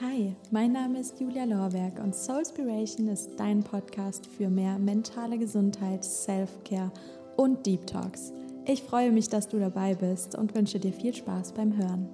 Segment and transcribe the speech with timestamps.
[0.00, 6.04] Hi, mein Name ist Julia Lorberg und Soulspiration ist dein Podcast für mehr mentale Gesundheit,
[6.04, 6.90] Self-Care
[7.36, 8.32] und Deep Talks.
[8.66, 12.08] Ich freue mich, dass du dabei bist und wünsche dir viel Spaß beim Hören.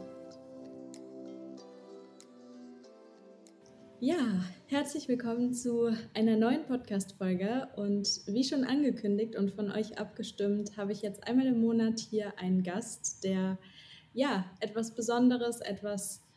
[3.99, 7.69] Ja, herzlich willkommen zu einer neuen Podcast-Folge.
[7.77, 12.39] Und wie schon angekündigt und von euch abgestimmt, habe ich jetzt einmal im Monat hier
[12.39, 13.59] einen Gast, der
[14.13, 16.30] ja etwas Besonderes, etwas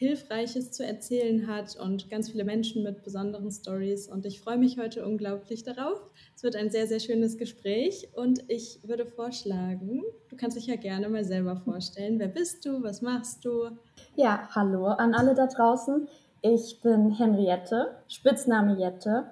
[0.00, 4.08] Hilfreiches zu erzählen hat und ganz viele Menschen mit besonderen Stories.
[4.08, 6.00] Und ich freue mich heute unglaublich darauf.
[6.34, 10.76] Es wird ein sehr, sehr schönes Gespräch und ich würde vorschlagen, du kannst dich ja
[10.76, 12.18] gerne mal selber vorstellen.
[12.18, 12.82] Wer bist du?
[12.82, 13.72] Was machst du?
[14.16, 16.08] Ja, hallo an alle da draußen.
[16.40, 19.26] Ich bin Henriette, Spitzname Jette,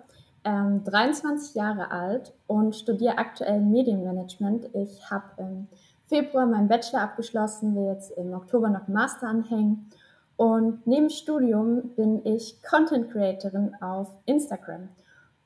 [0.45, 4.69] ähm, 23 Jahre alt und studiere aktuell Medienmanagement.
[4.75, 5.69] Ich habe im
[6.09, 9.89] Februar meinen Bachelor abgeschlossen, will jetzt im Oktober noch einen Master anhängen
[10.39, 14.89] und neben Studium bin ich Content Creatorin auf Instagram.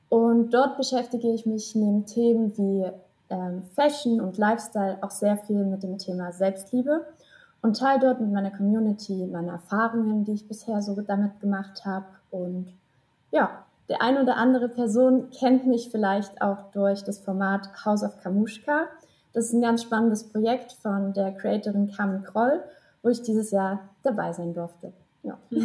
[0.07, 2.85] Und dort beschäftige ich mich neben Themen wie
[3.31, 7.07] ähm, Fashion und Lifestyle auch sehr viel mit dem Thema Selbstliebe
[7.63, 12.05] und teile dort mit meiner Community meine Erfahrungen, die ich bisher so damit gemacht habe.
[12.29, 12.67] Und
[13.31, 13.49] ja,
[13.89, 18.83] der eine oder andere Person kennt mich vielleicht auch durch das Format House of Kamushka.
[19.33, 22.61] Das ist ein ganz spannendes Projekt von der Creatorin Carmen Kroll
[23.03, 24.93] wo ich dieses Jahr dabei sein durfte.
[25.21, 25.39] Ja.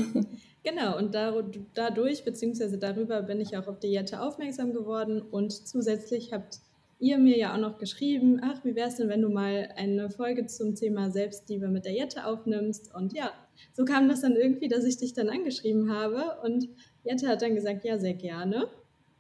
[0.65, 2.77] Genau, und dadurch bzw.
[2.77, 6.59] darüber bin ich auch auf die Jette aufmerksam geworden und zusätzlich habt
[6.99, 10.11] ihr mir ja auch noch geschrieben, ach, wie wäre es denn, wenn du mal eine
[10.11, 12.95] Folge zum Thema Selbstliebe mit der Jette aufnimmst?
[12.95, 13.31] Und ja,
[13.73, 16.69] so kam das dann irgendwie, dass ich dich dann angeschrieben habe und
[17.05, 18.69] Jette hat dann gesagt, ja, sehr gerne.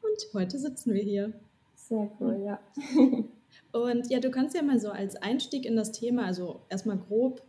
[0.03, 1.33] Und heute sitzen wir hier.
[1.77, 2.61] Sehr cool, ja.
[3.73, 7.43] Und ja, du kannst ja mal so als Einstieg in das Thema, also erstmal grob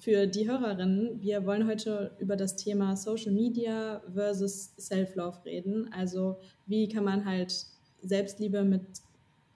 [0.00, 5.92] für die Hörerinnen, wir wollen heute über das Thema Social Media versus Self-Love reden.
[5.92, 7.66] Also wie kann man halt
[8.02, 8.82] Selbstliebe mit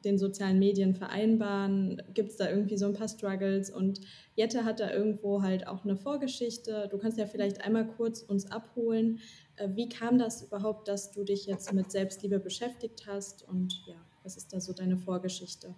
[0.04, 2.02] den sozialen Medien vereinbaren?
[2.12, 3.70] Gibt es da irgendwie so ein paar Struggles?
[3.70, 4.02] Und
[4.36, 6.88] Jette hat da irgendwo halt auch eine Vorgeschichte.
[6.90, 9.20] Du kannst ja vielleicht einmal kurz uns abholen.
[9.56, 13.48] Äh, wie kam das überhaupt, dass du dich jetzt mit Selbstliebe beschäftigt hast?
[13.48, 15.74] Und ja, was ist da so deine Vorgeschichte?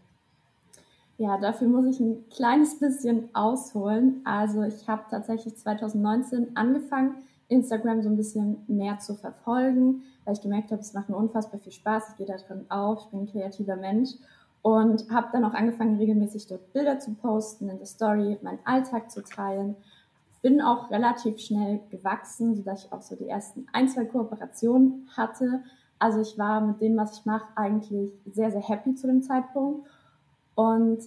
[1.19, 4.21] Ja, dafür muss ich ein kleines bisschen ausholen.
[4.25, 7.15] Also ich habe tatsächlich 2019 angefangen,
[7.49, 11.59] Instagram so ein bisschen mehr zu verfolgen, weil ich gemerkt habe, es macht mir unfassbar
[11.60, 12.10] viel Spaß.
[12.10, 14.10] Ich gehe da drin auf, ich bin ein kreativer Mensch
[14.60, 19.10] und habe dann auch angefangen, regelmäßig dort Bilder zu posten, in der Story, meinen Alltag
[19.10, 19.77] zu teilen.
[20.43, 25.62] Bin auch relativ schnell gewachsen, sodass ich auch so die ersten ein, zwei Kooperationen hatte.
[25.98, 29.87] Also ich war mit dem, was ich mache, eigentlich sehr, sehr happy zu dem Zeitpunkt
[30.56, 30.98] und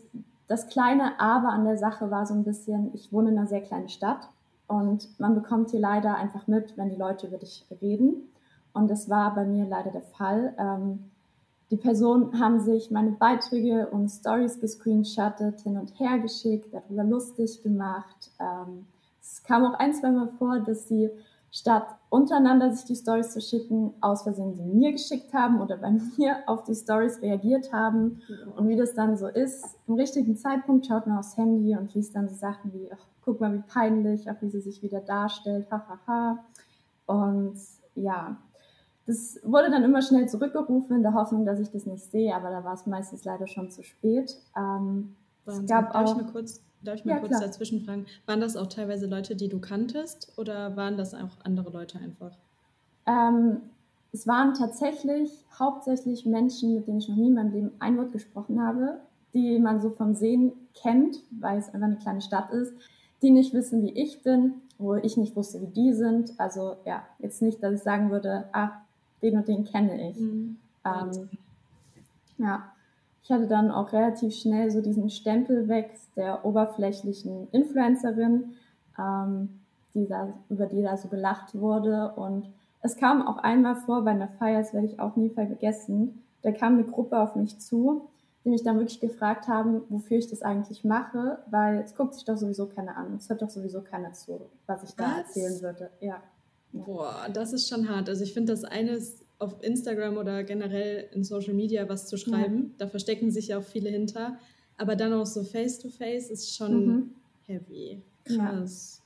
[0.47, 3.61] das kleine Aber an der Sache war so ein bisschen, ich wohne in einer sehr
[3.61, 4.29] kleinen Stadt
[4.67, 8.29] und man bekommt hier leider einfach mit, wenn die Leute über dich reden.
[8.71, 10.53] Und das war bei mir leider der Fall.
[10.57, 11.11] Ähm,
[11.71, 17.61] die Personen haben sich meine Beiträge und Stories gescreenshottet, hin und her geschickt, darüber lustig
[17.61, 18.31] gemacht.
[18.39, 18.85] Ähm,
[19.21, 21.09] es kam auch ein, zwei Mal vor, dass sie
[21.51, 25.91] statt untereinander sich die Stories zu schicken, aus Versehen sie mir geschickt haben oder bei
[26.17, 28.21] mir auf die Stories reagiert haben.
[28.55, 32.15] Und wie das dann so ist, im richtigen Zeitpunkt schaut man aufs Handy und liest
[32.15, 35.69] dann so Sachen wie, ach, guck mal, wie peinlich, auch wie sie sich wieder darstellt,
[35.71, 35.99] hahaha.
[36.07, 36.45] Ha, ha.
[37.05, 37.57] Und
[37.95, 38.37] ja,
[39.09, 42.51] das wurde dann immer schnell zurückgerufen in der Hoffnung, dass ich das nicht sehe, aber
[42.51, 44.37] da war es meistens leider schon zu spät.
[44.55, 45.16] Ähm,
[45.47, 47.41] es gab auch, ich kurz Darf ich mal ja, kurz klar.
[47.41, 48.06] dazwischen fragen?
[48.25, 52.38] Waren das auch teilweise Leute, die du kanntest oder waren das auch andere Leute einfach?
[53.06, 53.57] Ähm,
[54.12, 58.12] es waren tatsächlich hauptsächlich Menschen, mit denen ich noch nie in meinem Leben ein Wort
[58.12, 59.00] gesprochen habe,
[59.34, 62.73] die man so vom Sehen kennt, weil es einfach eine kleine Stadt ist,
[63.22, 66.31] die nicht wissen, wie ich bin, wo ich nicht wusste, wie die sind.
[66.40, 68.72] Also ja, jetzt nicht, dass ich sagen würde, ah,
[69.22, 70.19] den und den kenne ich.
[70.19, 70.57] Mhm.
[70.85, 71.29] Ähm,
[72.38, 72.72] ja,
[73.22, 78.52] ich hatte dann auch relativ schnell so diesen Stempel weg der oberflächlichen Influencerin,
[79.00, 79.50] ähm,
[79.96, 82.14] die da, über die da so gelacht wurde.
[82.16, 82.49] Und
[82.82, 86.52] es kam auch einmal vor bei einer Feier, das werde ich auch nie vergessen, da
[86.52, 88.08] kam eine Gruppe auf mich zu,
[88.46, 92.23] die mich dann wirklich gefragt haben, wofür ich das eigentlich mache, weil es guckt sich
[92.23, 93.16] doch sowieso keiner an.
[93.17, 95.17] Es hört doch sowieso keiner zu, was ich da was?
[95.17, 95.90] erzählen würde.
[95.99, 96.22] Ja.
[96.72, 98.08] Boah, das ist schon hart.
[98.08, 102.58] Also ich finde das eines auf Instagram oder generell in Social Media was zu schreiben.
[102.58, 102.85] Ja.
[102.85, 104.38] Da verstecken sich ja auch viele hinter.
[104.79, 107.11] Aber dann auch so face-to-face -face ist schon mhm.
[107.47, 108.02] heavy.
[108.23, 109.02] Krass.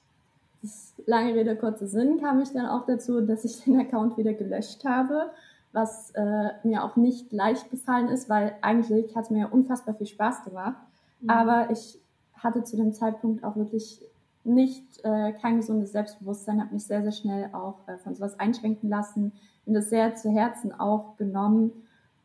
[0.62, 0.70] Ja.
[1.08, 4.86] lange Rede, kurzer Sinn kam ich dann auch dazu, dass ich den Account wieder gelöscht
[4.86, 5.31] habe,
[5.72, 10.08] was äh, mir auch nicht leicht gefallen ist, weil eigentlich hat es mir unfassbar viel
[10.08, 10.78] Spaß gemacht.
[11.22, 11.30] Mhm.
[11.30, 12.00] Aber ich
[12.36, 14.02] hatte zu dem Zeitpunkt auch wirklich
[14.44, 18.90] nicht äh, kein gesundes Selbstbewusstsein, habe mich sehr, sehr schnell auch äh, von sowas einschränken
[18.90, 19.31] lassen,
[19.66, 21.72] bin das sehr zu Herzen auch genommen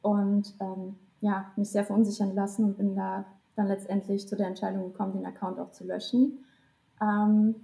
[0.03, 3.25] und ähm, ja, mich sehr verunsichern lassen und bin da
[3.59, 6.45] dann letztendlich zu der Entscheidung gekommen, den Account auch zu löschen.
[7.03, 7.57] Ähm,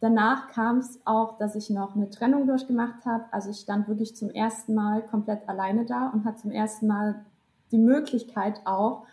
[0.00, 3.24] danach kam es auch, dass ich noch eine Trennung durchgemacht habe.
[3.32, 7.24] Also ich stand wirklich zum ersten Mal komplett alleine da und hatte zum ersten Mal
[7.72, 9.06] die Möglichkeit auch,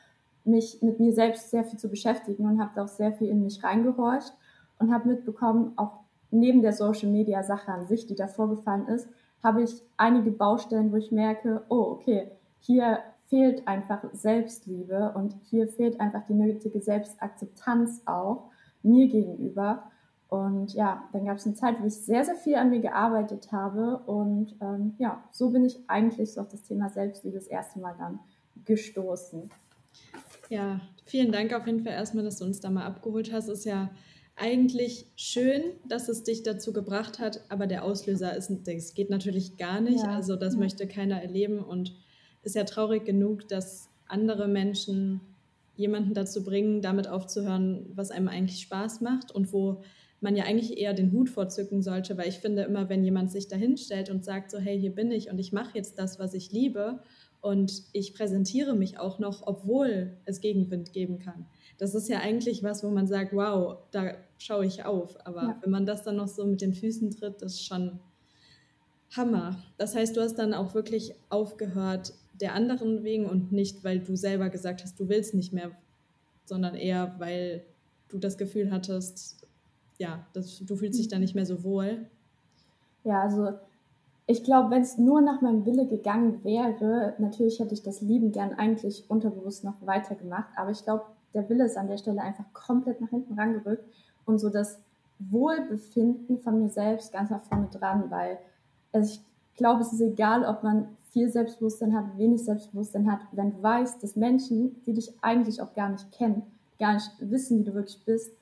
[0.44, 3.64] mich mit mir selbst sehr viel zu beschäftigen und habe auch sehr viel in mich
[3.64, 4.34] reingehorcht
[4.78, 6.00] und habe mitbekommen, auch
[6.32, 9.08] neben der Social Media Sache an sich, die da vorgefallen ist,
[9.42, 13.00] habe ich einige Baustellen, wo ich merke, oh, okay, hier
[13.34, 18.52] fehlt einfach Selbstliebe und hier fehlt einfach die nötige Selbstakzeptanz auch
[18.84, 19.90] mir gegenüber.
[20.28, 23.52] Und ja, dann gab es eine Zeit, wo ich sehr, sehr viel an mir gearbeitet
[23.52, 24.04] habe.
[24.06, 27.96] Und ähm, ja, so bin ich eigentlich so auf das Thema Selbstliebe das erste Mal
[27.98, 28.20] dann
[28.66, 29.50] gestoßen.
[30.50, 33.48] Ja, vielen Dank auf jeden Fall erstmal, dass du uns da mal abgeholt hast.
[33.48, 33.90] Es ist ja
[34.36, 39.58] eigentlich schön, dass es dich dazu gebracht hat, aber der Auslöser ist, das geht natürlich
[39.58, 40.04] gar nicht.
[40.04, 40.16] Ja.
[40.16, 40.60] Also das ja.
[40.60, 41.96] möchte keiner erleben und
[42.44, 45.22] ist ja traurig genug, dass andere Menschen
[45.76, 49.82] jemanden dazu bringen, damit aufzuhören, was einem eigentlich Spaß macht und wo
[50.22, 53.48] man ja eigentlich eher den Hut vorzücken sollte, weil ich finde immer, wenn jemand sich
[53.48, 56.52] dahinstellt und sagt so, hey, hier bin ich und ich mache jetzt das, was ich
[56.52, 57.00] liebe
[57.42, 61.46] und ich präsentiere mich auch noch, obwohl es Gegenwind geben kann.
[61.78, 65.18] Das ist ja eigentlich was, wo man sagt, wow, da schaue ich auf.
[65.26, 65.58] Aber ja.
[65.62, 68.00] wenn man das dann noch so mit den Füßen tritt, das ist schon
[69.12, 69.62] Hammer.
[69.78, 74.16] Das heißt, du hast dann auch wirklich aufgehört, der anderen wegen und nicht, weil du
[74.16, 75.72] selber gesagt hast, du willst nicht mehr,
[76.46, 77.64] sondern eher, weil
[78.10, 79.48] du das Gefühl hattest,
[79.98, 82.06] ja, das, du fühlst dich da nicht mehr so wohl.
[83.04, 83.54] Ja, also
[84.26, 88.32] ich glaube, wenn es nur nach meinem Wille gegangen wäre, natürlich hätte ich das Lieben
[88.32, 91.04] gern eigentlich unterbewusst noch weitergemacht, aber ich glaube,
[91.34, 93.84] der Wille ist an der Stelle einfach komplett nach hinten rangerückt
[94.26, 94.80] und so das
[95.20, 98.38] Wohlbefinden von mir selbst ganz nach vorne dran, weil
[98.92, 103.52] also ich glaube, es ist egal, ob man viel Selbstbewusstsein hat, wenig Selbstbewusstsein hat, wenn
[103.52, 106.42] du weißt, dass Menschen, die dich eigentlich auch gar nicht kennen,
[106.80, 108.34] gar nicht wissen, wie du wirklich bist,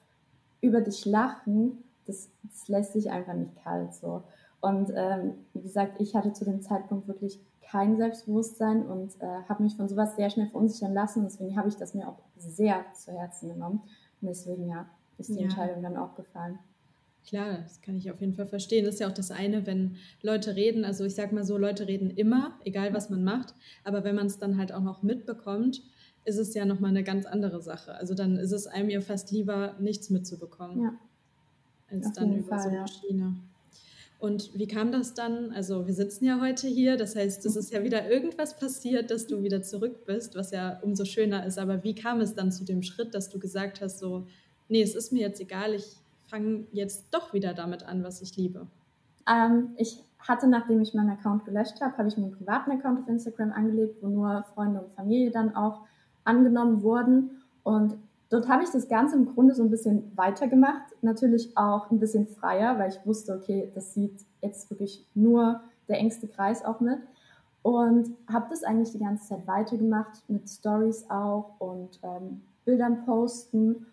[0.62, 4.24] über dich lachen, das, das lässt sich einfach nicht kalt so.
[4.62, 9.64] Und ähm, wie gesagt, ich hatte zu dem Zeitpunkt wirklich kein Selbstbewusstsein und äh, habe
[9.64, 11.24] mich von sowas sehr schnell verunsichern lassen.
[11.24, 13.82] Deswegen habe ich das mir auch sehr zu Herzen genommen.
[14.22, 14.86] Und deswegen, ja,
[15.18, 15.44] ist die ja.
[15.44, 16.60] Entscheidung dann auch gefallen.
[17.28, 18.86] Klar, das kann ich auf jeden Fall verstehen.
[18.86, 21.88] Das ist ja auch das eine, wenn Leute reden, also ich sage mal so, Leute
[21.88, 23.54] reden immer, egal was man macht,
[23.84, 25.84] aber wenn man es dann halt auch noch mitbekommt,
[26.26, 27.94] ist es ja nochmal eine ganz andere Sache.
[27.96, 31.00] Also dann ist es einem ja fast lieber, nichts mitzubekommen, ja.
[31.90, 32.88] als auf dann über Fall, so eine ja.
[32.88, 33.36] Schiene.
[34.20, 35.52] Und wie kam das dann?
[35.52, 39.26] Also wir sitzen ja heute hier, das heißt, es ist ja wieder irgendwas passiert, dass
[39.26, 41.58] du wieder zurück bist, was ja umso schöner ist.
[41.58, 44.28] Aber wie kam es dann zu dem Schritt, dass du gesagt hast, so,
[44.70, 46.01] nee, es ist mir jetzt egal, ich
[46.32, 48.66] fange jetzt doch wieder damit an, was ich liebe?
[49.30, 53.02] Ähm, ich hatte, nachdem ich meinen Account gelöscht habe, habe ich mir einen privaten Account
[53.02, 55.82] auf Instagram angelegt, wo nur Freunde und Familie dann auch
[56.24, 57.42] angenommen wurden.
[57.64, 57.98] Und
[58.32, 62.28] Dort habe ich das Ganze im Grunde so ein bisschen weitergemacht, natürlich auch ein bisschen
[62.28, 67.00] freier, weil ich wusste, okay, das sieht jetzt wirklich nur der engste Kreis auch mit.
[67.62, 73.86] Und habe das eigentlich die ganze Zeit weitergemacht, mit Stories auch und ähm, Bildern posten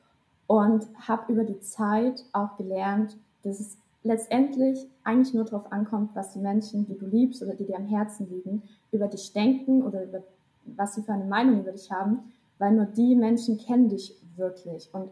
[0.48, 6.32] und habe über die Zeit auch gelernt, dass es letztendlich eigentlich nur darauf ankommt, was
[6.32, 10.02] die Menschen, die du liebst oder die dir am Herzen liegen, über dich denken oder
[10.02, 10.24] über
[10.64, 14.88] was sie für eine Meinung über dich haben, weil nur die Menschen kennen dich wirklich.
[14.93, 15.10] Und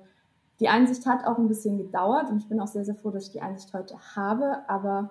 [0.60, 3.26] die Einsicht hat auch ein bisschen gedauert und ich bin auch sehr, sehr froh, dass
[3.26, 4.68] ich die Einsicht heute habe.
[4.68, 5.10] Aber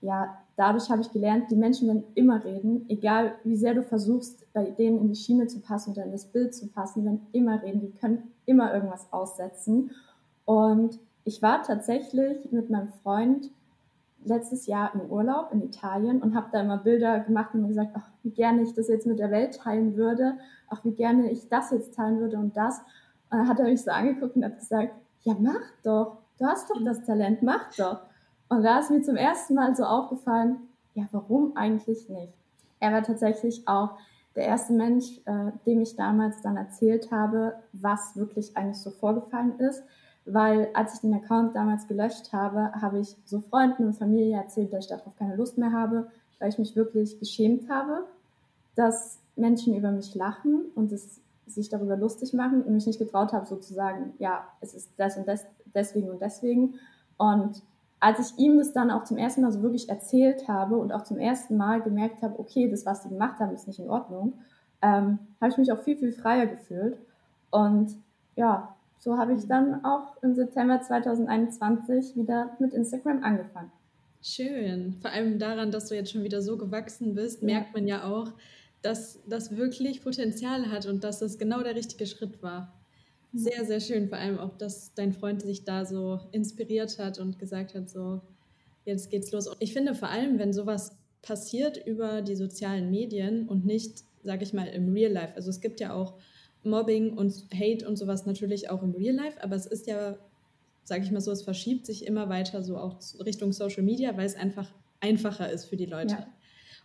[0.00, 4.50] ja, dadurch habe ich gelernt, die Menschen werden immer reden, egal wie sehr du versuchst,
[4.52, 7.62] bei denen in die Schiene zu passen oder in das Bild zu passen, werden immer
[7.62, 9.90] reden, die können immer irgendwas aussetzen.
[10.44, 13.50] Und ich war tatsächlich mit meinem Freund
[14.24, 17.92] letztes Jahr im Urlaub in Italien und habe da immer Bilder gemacht und mir gesagt,
[17.94, 20.34] ach, wie gerne ich das jetzt mit der Welt teilen würde,
[20.68, 22.80] ach, wie gerne ich das jetzt teilen würde und das.
[23.30, 24.92] Und dann hat er mich so angeguckt und hat gesagt,
[25.22, 28.00] ja, mach doch, du hast doch das Talent, mach doch.
[28.50, 30.56] Und da ist mir zum ersten Mal so aufgefallen,
[30.94, 32.32] ja, warum eigentlich nicht?
[32.80, 33.90] Er war tatsächlich auch
[34.34, 39.58] der erste Mensch, äh, dem ich damals dann erzählt habe, was wirklich eigentlich so vorgefallen
[39.60, 39.82] ist.
[40.24, 44.72] Weil als ich den Account damals gelöscht habe, habe ich so Freunden und Familie erzählt,
[44.72, 48.04] dass ich darauf keine Lust mehr habe, weil ich mich wirklich geschämt habe,
[48.74, 53.32] dass Menschen über mich lachen und es sich darüber lustig machen und mich nicht getraut
[53.32, 56.74] habe, sozusagen, ja, es ist das und das, deswegen und deswegen.
[57.16, 57.62] Und
[58.00, 61.02] als ich ihm das dann auch zum ersten Mal so wirklich erzählt habe und auch
[61.04, 64.32] zum ersten Mal gemerkt habe, okay, das, was sie gemacht haben, ist nicht in Ordnung,
[64.82, 66.98] ähm, habe ich mich auch viel, viel freier gefühlt.
[67.50, 67.94] Und
[68.36, 73.70] ja, so habe ich dann auch im September 2021 wieder mit Instagram angefangen.
[74.22, 74.96] Schön.
[75.00, 77.46] Vor allem daran, dass du jetzt schon wieder so gewachsen bist, ja.
[77.46, 78.32] merkt man ja auch,
[78.82, 82.79] dass das wirklich Potenzial hat und dass das genau der richtige Schritt war.
[83.32, 84.08] Sehr, sehr schön.
[84.08, 88.20] Vor allem auch, dass dein Freund sich da so inspiriert hat und gesagt hat, so,
[88.84, 89.48] jetzt geht's los.
[89.60, 94.52] Ich finde vor allem, wenn sowas passiert über die sozialen Medien und nicht, sage ich
[94.52, 95.34] mal, im Real Life.
[95.36, 96.14] Also es gibt ja auch
[96.64, 100.18] Mobbing und Hate und sowas natürlich auch im Real Life, aber es ist ja
[100.90, 104.26] sage ich mal so, es verschiebt sich immer weiter so auch Richtung Social Media, weil
[104.26, 104.68] es einfach
[104.98, 106.14] einfacher ist für die Leute.
[106.14, 106.26] Ja.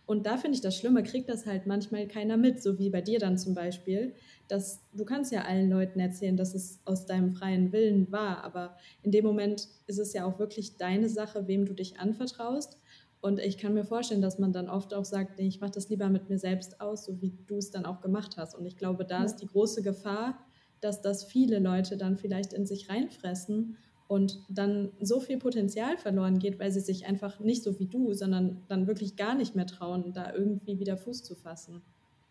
[0.06, 3.00] Und da finde ich das Schlimme, kriegt das halt manchmal keiner mit, so wie bei
[3.00, 4.14] dir dann zum Beispiel,
[4.46, 8.76] dass du kannst ja allen Leuten erzählen, dass es aus deinem freien Willen war, aber
[9.02, 12.78] in dem Moment ist es ja auch wirklich deine Sache, wem du dich anvertraust.
[13.20, 16.08] Und ich kann mir vorstellen, dass man dann oft auch sagt, ich mache das lieber
[16.08, 18.54] mit mir selbst aus, so wie du es dann auch gemacht hast.
[18.54, 20.38] Und ich glaube, da ist die große Gefahr,
[20.80, 23.76] dass das viele Leute dann vielleicht in sich reinfressen
[24.08, 28.12] und dann so viel Potenzial verloren geht, weil sie sich einfach nicht so wie du,
[28.12, 31.82] sondern dann wirklich gar nicht mehr trauen, da irgendwie wieder Fuß zu fassen.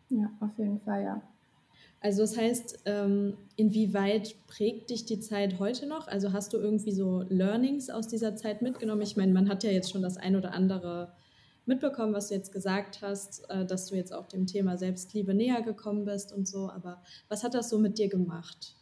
[0.09, 1.21] Ja, auf jeden Fall, ja.
[2.01, 6.07] Also das heißt, ähm, inwieweit prägt dich die Zeit heute noch?
[6.07, 9.01] Also hast du irgendwie so Learnings aus dieser Zeit mitgenommen?
[9.01, 11.13] Ich meine, man hat ja jetzt schon das ein oder andere
[11.65, 15.63] mitbekommen, was du jetzt gesagt hast, äh, dass du jetzt auch dem Thema Selbstliebe näher
[15.63, 16.69] gekommen bist und so.
[16.69, 18.75] Aber was hat das so mit dir gemacht?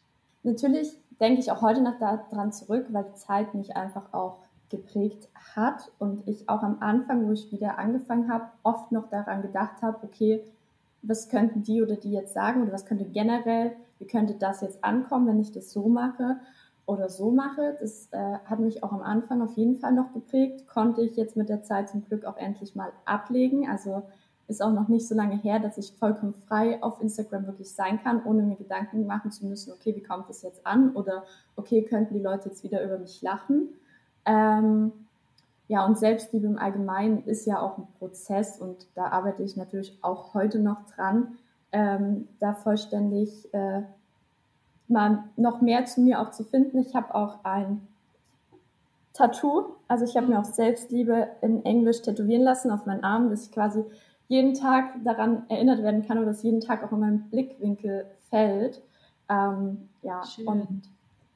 [0.44, 0.90] Natürlich
[1.20, 4.38] denke ich auch heute noch daran zurück, weil die Zeit mich einfach auch
[4.70, 9.42] geprägt hat und ich auch am Anfang, wo ich wieder angefangen habe, oft noch daran
[9.44, 10.44] gedacht habe, okay,
[11.04, 14.84] was könnten die oder die jetzt sagen oder was könnte generell, wie könnte das jetzt
[14.84, 16.38] ankommen, wenn ich das so mache
[16.86, 17.78] oder so mache.
[17.80, 21.36] Das äh, hat mich auch am Anfang auf jeden Fall noch geprägt, konnte ich jetzt
[21.36, 23.70] mit der Zeit zum Glück auch endlich mal ablegen.
[23.70, 24.04] Also
[24.48, 28.02] ist auch noch nicht so lange her, dass ich vollkommen frei auf Instagram wirklich sein
[28.04, 30.96] kann, ohne mir Gedanken machen zu müssen, okay, wie kommt das jetzt an?
[30.96, 31.24] Oder
[31.56, 33.70] okay, könnten die Leute jetzt wieder über mich lachen?
[34.26, 34.92] Ähm,
[35.68, 39.98] ja, und Selbstliebe im Allgemeinen ist ja auch ein Prozess und da arbeite ich natürlich
[40.02, 41.38] auch heute noch dran,
[41.72, 43.82] ähm, da vollständig äh,
[44.88, 46.80] mal noch mehr zu mir auch zu finden.
[46.80, 47.88] Ich habe auch ein
[49.14, 53.46] Tattoo, also ich habe mir auch Selbstliebe in Englisch tätowieren lassen auf meinen Arm, dass
[53.46, 53.84] ich quasi
[54.34, 58.82] jeden Tag daran erinnert werden kann oder dass jeden Tag auch in meinem Blickwinkel fällt.
[59.30, 60.48] Ähm, ja, Schön.
[60.48, 60.82] und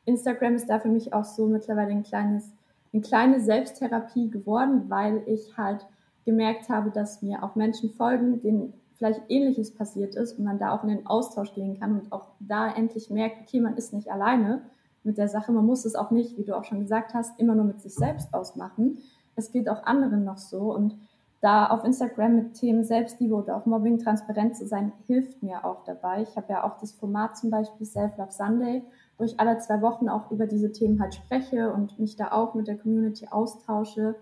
[0.05, 2.51] Instagram ist da für mich auch so mittlerweile ein kleines,
[2.91, 5.85] eine kleine Selbsttherapie geworden, weil ich halt
[6.25, 10.71] gemerkt habe, dass mir auch Menschen folgen, denen vielleicht Ähnliches passiert ist und man da
[10.71, 14.11] auch in den Austausch gehen kann und auch da endlich merkt, okay, man ist nicht
[14.11, 14.63] alleine
[15.03, 15.51] mit der Sache.
[15.51, 17.93] Man muss es auch nicht, wie du auch schon gesagt hast, immer nur mit sich
[17.93, 18.97] selbst ausmachen.
[19.35, 20.95] Es geht auch anderen noch so und
[21.41, 25.83] da auf Instagram mit Themen Selbstliebe oder auch Mobbing transparent zu sein, hilft mir auch
[25.83, 26.23] dabei.
[26.23, 28.83] Ich habe ja auch das Format zum Beispiel Self Love Sunday,
[29.17, 32.55] wo ich alle zwei Wochen auch über diese Themen halt spreche und mich da auch
[32.55, 34.15] mit der Community austausche.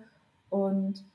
[0.49, 1.05] Und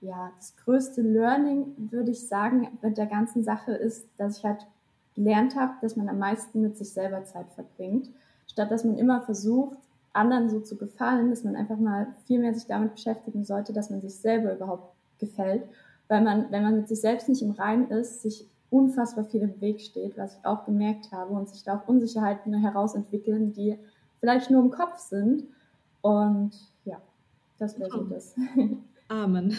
[0.00, 4.66] ja, das größte Learning, würde ich sagen, mit der ganzen Sache ist, dass ich halt
[5.14, 8.10] gelernt habe, dass man am meisten mit sich selber Zeit verbringt,
[8.46, 9.78] statt dass man immer versucht,
[10.12, 13.90] anderen so zu gefallen, dass man einfach mal viel mehr sich damit beschäftigen sollte, dass
[13.90, 15.62] man sich selber überhaupt gefällt,
[16.08, 19.60] weil man, wenn man mit sich selbst nicht im Reinen ist, sich unfassbar viel im
[19.60, 23.78] Weg steht, was ich auch gemerkt habe und sich da auch Unsicherheiten herausentwickeln, die
[24.20, 25.44] vielleicht nur im Kopf sind.
[26.02, 26.52] Und
[26.84, 27.00] ja,
[27.58, 28.34] das wäre so das.
[29.08, 29.50] Amen.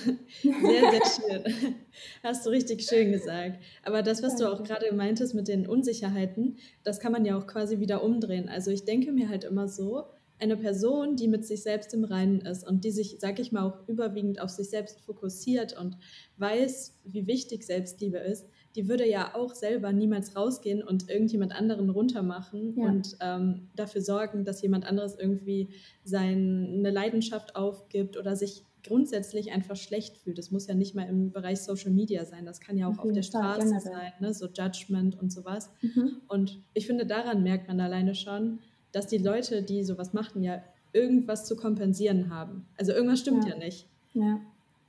[0.43, 1.01] Sehr, sehr
[1.41, 1.75] schön.
[2.23, 3.57] Hast du richtig schön gesagt.
[3.83, 7.47] Aber das, was du auch gerade meintest mit den Unsicherheiten, das kann man ja auch
[7.47, 8.47] quasi wieder umdrehen.
[8.47, 10.05] Also ich denke mir halt immer so,
[10.39, 13.63] eine Person, die mit sich selbst im Reinen ist und die sich, sag ich mal,
[13.63, 15.97] auch überwiegend auf sich selbst fokussiert und
[16.37, 21.89] weiß, wie wichtig Selbstliebe ist, die würde ja auch selber niemals rausgehen und irgendjemand anderen
[21.89, 22.85] runtermachen ja.
[22.85, 25.69] und ähm, dafür sorgen, dass jemand anderes irgendwie
[26.03, 30.37] seine Leidenschaft aufgibt oder sich grundsätzlich einfach schlecht fühlt.
[30.37, 33.05] Das muss ja nicht mal im Bereich Social Media sein, das kann ja auch auf,
[33.05, 34.33] auf der Straße sein, ne?
[34.33, 35.69] so Judgment und sowas.
[35.81, 36.21] Mhm.
[36.27, 38.59] Und ich finde, daran merkt man alleine schon,
[38.91, 40.61] dass die Leute, die sowas machen, ja
[40.93, 42.65] irgendwas zu kompensieren haben.
[42.77, 43.87] Also irgendwas stimmt ja, ja nicht.
[44.13, 44.39] Ja.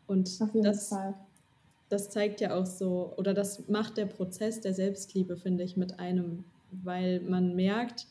[0.07, 1.15] Und das, Fall.
[1.89, 6.01] das zeigt ja auch so, oder das macht der Prozess der Selbstliebe, finde ich, mit
[6.01, 8.07] einem, weil man merkt,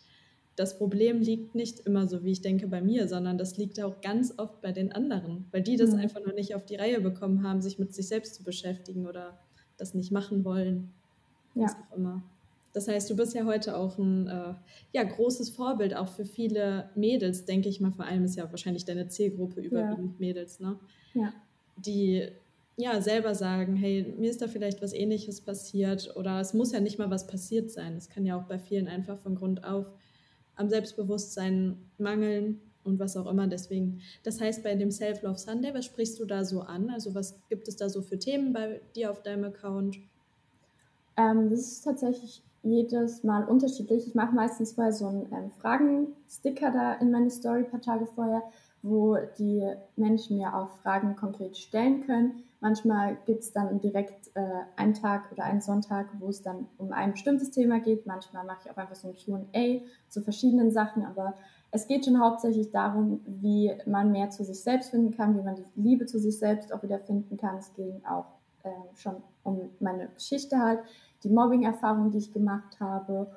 [0.56, 4.02] das Problem liegt nicht immer so, wie ich denke, bei mir, sondern das liegt auch
[4.02, 6.00] ganz oft bei den anderen, weil die das mhm.
[6.00, 9.40] einfach noch nicht auf die Reihe bekommen haben, sich mit sich selbst zu beschäftigen oder
[9.78, 10.92] das nicht machen wollen.
[11.56, 11.64] Ja.
[11.64, 12.24] Was auch immer.
[12.74, 14.54] Das heißt, du bist ja heute auch ein äh,
[14.94, 17.92] ja, großes Vorbild auch für viele Mädels, denke ich mal.
[17.92, 20.20] Vor allem ist ja wahrscheinlich deine Zielgruppe überwiegend ja.
[20.20, 20.78] Mädels, ne?
[21.14, 21.34] Ja.
[21.78, 22.28] Die
[22.78, 26.80] ja selber sagen, hey, mir ist da vielleicht was ähnliches passiert oder es muss ja
[26.80, 27.96] nicht mal was passiert sein.
[27.98, 29.92] Es kann ja auch bei vielen einfach von Grund auf
[30.56, 33.48] am Selbstbewusstsein mangeln und was auch immer.
[33.48, 36.90] Deswegen, das heißt, bei dem Self-Love Sunday, was sprichst du da so an?
[36.90, 40.00] Also was gibt es da so für Themen bei dir auf deinem Account?
[41.18, 44.08] Ähm, das ist tatsächlich jedes Mal unterschiedlich.
[44.08, 48.06] Ich mache meistens vorher so einen ähm, Fragen-Sticker da in meine Story ein paar Tage
[48.06, 48.44] vorher,
[48.82, 52.44] wo die Menschen mir auch Fragen konkret stellen können.
[52.62, 54.42] Manchmal gibt es dann direkt äh,
[54.76, 58.06] einen Tag oder einen Sonntag, wo es dann um ein bestimmtes Thema geht.
[58.06, 61.36] Manchmal mache ich auch einfach so ein QA zu verschiedenen Sachen, aber
[61.72, 65.56] es geht schon hauptsächlich darum, wie man mehr zu sich selbst finden kann, wie man
[65.56, 67.58] die Liebe zu sich selbst auch wieder finden kann.
[67.58, 68.26] Es ging auch
[68.64, 70.80] äh, schon um meine Geschichte halt,
[71.24, 73.28] die Mobbing-Erfahrung, die ich gemacht habe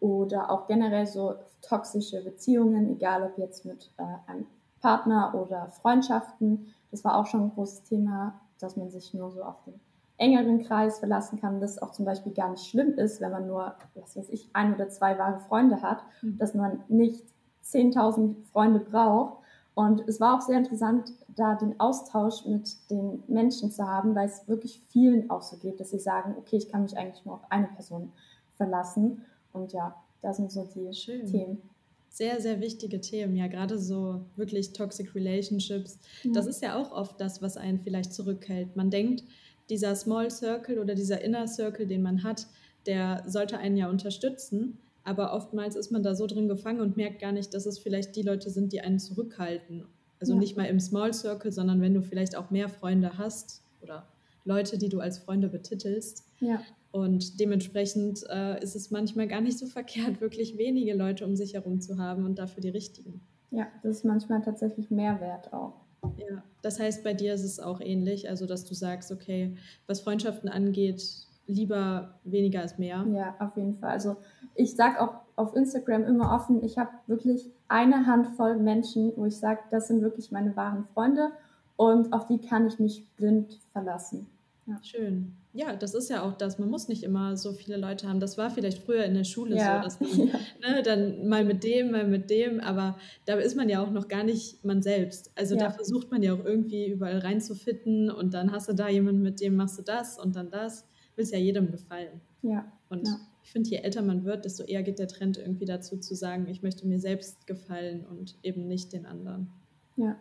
[0.00, 4.46] oder auch generell so toxische Beziehungen, egal ob jetzt mit äh, einem
[4.80, 6.74] Partner oder Freundschaften.
[6.90, 9.74] Das war auch schon ein großes Thema, dass man sich nur so auf den
[10.18, 13.74] engeren Kreis verlassen kann, dass auch zum Beispiel gar nicht schlimm ist, wenn man nur,
[13.94, 16.38] was weiß ich, ein oder zwei wahre Freunde hat, mhm.
[16.38, 17.24] dass man nicht
[17.64, 19.37] 10.000 Freunde braucht.
[19.78, 24.26] Und es war auch sehr interessant, da den Austausch mit den Menschen zu haben, weil
[24.26, 27.36] es wirklich vielen auch so geht, dass sie sagen, okay, ich kann mich eigentlich nur
[27.36, 28.10] auf eine Person
[28.56, 29.22] verlassen.
[29.52, 31.26] Und ja, das sind so die Schön.
[31.26, 31.62] Themen.
[32.08, 36.00] Sehr, sehr wichtige Themen, ja, gerade so wirklich Toxic Relationships.
[36.24, 36.32] Ja.
[36.32, 38.74] Das ist ja auch oft das, was einen vielleicht zurückhält.
[38.74, 39.22] Man denkt,
[39.70, 42.48] dieser Small Circle oder dieser Inner Circle, den man hat,
[42.86, 44.76] der sollte einen ja unterstützen.
[45.08, 48.14] Aber oftmals ist man da so drin gefangen und merkt gar nicht, dass es vielleicht
[48.14, 49.86] die Leute sind, die einen zurückhalten.
[50.20, 50.38] Also ja.
[50.38, 54.04] nicht mal im Small Circle, sondern wenn du vielleicht auch mehr Freunde hast oder
[54.44, 56.26] Leute, die du als Freunde betitelst.
[56.40, 56.60] Ja.
[56.90, 61.54] Und dementsprechend äh, ist es manchmal gar nicht so verkehrt, wirklich wenige Leute um sich
[61.54, 63.22] herum zu haben und dafür die richtigen.
[63.50, 65.72] Ja, das ist manchmal tatsächlich Mehrwert auch.
[66.18, 70.00] Ja, das heißt, bei dir ist es auch ähnlich, also dass du sagst, okay, was
[70.00, 73.04] Freundschaften angeht, lieber weniger als mehr.
[73.12, 73.90] Ja, auf jeden Fall.
[73.90, 74.16] Also
[74.54, 79.36] ich sage auch auf Instagram immer offen, ich habe wirklich eine Handvoll Menschen, wo ich
[79.36, 81.30] sage, das sind wirklich meine wahren Freunde
[81.76, 84.26] und auf die kann ich mich blind verlassen.
[84.66, 84.76] Ja.
[84.82, 85.32] Schön.
[85.54, 86.58] Ja, das ist ja auch das.
[86.58, 88.20] Man muss nicht immer so viele Leute haben.
[88.20, 89.78] Das war vielleicht früher in der Schule ja.
[89.78, 90.74] so, dass man ja.
[90.74, 94.08] ne, dann mal mit dem, mal mit dem, aber da ist man ja auch noch
[94.08, 95.32] gar nicht man selbst.
[95.36, 99.22] Also da versucht man ja auch irgendwie überall reinzufitten und dann hast du da jemanden,
[99.22, 100.84] mit dem machst du das und dann das
[101.18, 102.20] willst ja jedem gefallen.
[102.42, 102.70] Ja.
[102.88, 103.20] Und ja.
[103.42, 106.46] ich finde, je älter man wird, desto eher geht der Trend irgendwie dazu zu sagen,
[106.48, 109.50] ich möchte mir selbst gefallen und eben nicht den anderen.
[109.96, 110.16] Ja.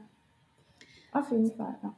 [1.11, 1.95] Auf jeden Fall, ja.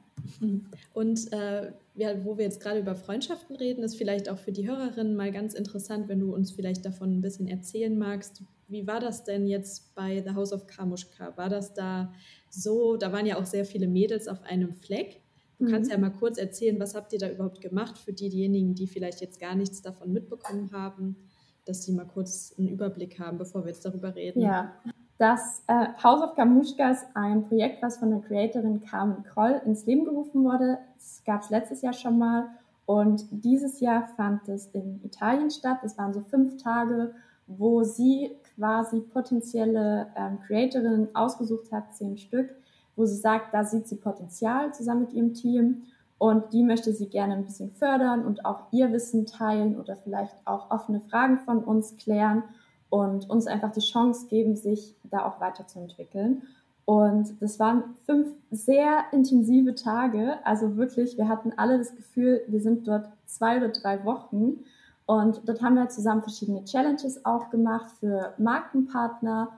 [0.94, 4.68] Und äh, ja, wo wir jetzt gerade über Freundschaften reden, ist vielleicht auch für die
[4.68, 8.44] Hörerinnen mal ganz interessant, wenn du uns vielleicht davon ein bisschen erzählen magst.
[8.68, 11.36] Wie war das denn jetzt bei The House of Kamushka?
[11.38, 12.14] War das da
[12.50, 15.22] so, da waren ja auch sehr viele Mädels auf einem Fleck.
[15.60, 15.72] Du mhm.
[15.72, 19.22] kannst ja mal kurz erzählen, was habt ihr da überhaupt gemacht für diejenigen, die vielleicht
[19.22, 21.18] jetzt gar nichts davon mitbekommen haben,
[21.66, 24.42] dass sie mal kurz einen Überblick haben, bevor wir jetzt darüber reden.
[24.42, 24.74] Ja,
[25.20, 29.86] das äh, House of Kamushka ist ein Projekt, was von der Creatorin Carmen Kroll ins
[29.86, 30.80] Leben gerufen wurde.
[30.96, 32.48] Das gab es letztes Jahr schon mal
[32.86, 35.80] und dieses Jahr fand es in Italien statt.
[35.84, 37.14] Es waren so fünf Tage,
[37.46, 42.56] wo sie quasi potenzielle ähm, Creatorinnen ausgesucht hat, zehn Stück,
[43.00, 45.84] wo sie sagt, da sieht sie Potenzial zusammen mit ihrem Team
[46.18, 50.36] und die möchte sie gerne ein bisschen fördern und auch ihr Wissen teilen oder vielleicht
[50.44, 52.44] auch offene Fragen von uns klären
[52.90, 56.44] und uns einfach die Chance geben, sich da auch weiterzuentwickeln.
[56.84, 60.40] Und das waren fünf sehr intensive Tage.
[60.44, 64.66] Also wirklich, wir hatten alle das Gefühl, wir sind dort zwei oder drei Wochen.
[65.06, 69.50] Und dort haben wir zusammen verschiedene Challenges auch gemacht für Markenpartner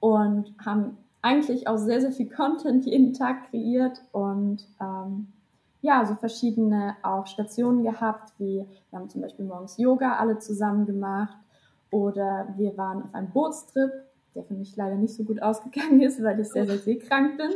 [0.00, 5.28] und haben eigentlich auch sehr, sehr viel Content jeden Tag kreiert und ähm,
[5.82, 10.86] ja, so verschiedene auch Stationen gehabt, wie wir haben zum Beispiel morgens Yoga alle zusammen
[10.86, 11.36] gemacht
[11.90, 13.90] oder wir waren auf einem Bootstrip,
[14.34, 17.50] der für mich leider nicht so gut ausgegangen ist, weil ich sehr, sehr seekrank bin.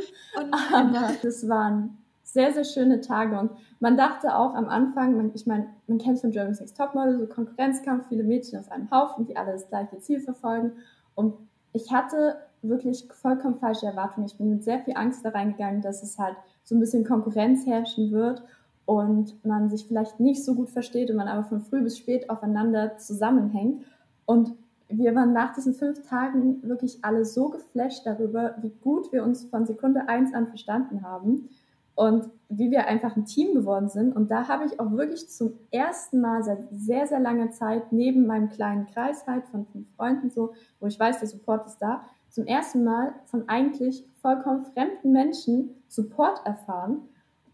[0.73, 5.45] Aber das waren sehr, sehr schöne Tage und man dachte auch am Anfang, man, ich
[5.45, 9.37] meine, man kennt von Germany's Next Topmodel, so Konkurrenzkampf, viele Mädchen auf einem Haufen, die
[9.37, 10.73] alle das gleiche Ziel verfolgen
[11.13, 11.35] und
[11.71, 14.27] ich hatte wirklich vollkommen falsche Erwartungen.
[14.27, 17.65] Ich bin mit sehr viel Angst da reingegangen, dass es halt so ein bisschen Konkurrenz
[17.65, 18.43] herrschen wird
[18.85, 22.29] und man sich vielleicht nicht so gut versteht und man aber von früh bis spät
[22.29, 23.83] aufeinander zusammenhängt.
[24.25, 24.53] Und
[24.87, 29.45] wir waren nach diesen fünf Tagen wirklich alle so geflasht darüber, wie gut wir uns
[29.45, 31.49] von Sekunde eins an verstanden haben
[31.95, 34.15] und wie wir einfach ein Team geworden sind.
[34.15, 38.27] Und da habe ich auch wirklich zum ersten Mal seit sehr, sehr langer Zeit neben
[38.27, 42.05] meinem kleinen Kreis halt von fünf Freunden so, wo ich weiß, der Support ist da,
[42.35, 46.97] zum ersten Mal von eigentlich vollkommen fremden Menschen Support erfahren,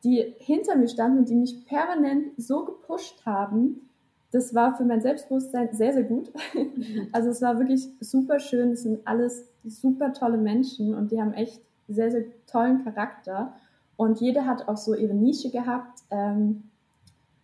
[0.03, 3.87] die hinter mir standen und die mich permanent so gepusht haben,
[4.31, 6.31] das war für mein Selbstbewusstsein sehr, sehr gut.
[7.11, 8.71] Also es war wirklich super schön.
[8.71, 13.53] Es sind alles super tolle Menschen und die haben echt sehr, sehr tollen Charakter.
[13.97, 16.63] Und jede hat auch so ihre Nische gehabt, ähm,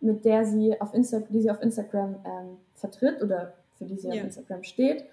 [0.00, 4.08] mit der sie auf Insta die sie auf Instagram ähm, vertritt oder für die sie
[4.08, 4.14] ja.
[4.14, 5.04] auf Instagram steht.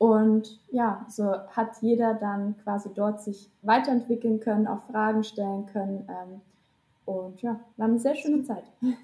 [0.00, 6.08] Und ja, so hat jeder dann quasi dort sich weiterentwickeln können, auch Fragen stellen können.
[6.08, 6.40] Ähm,
[7.04, 8.64] und ja, war eine sehr schöne Zeit.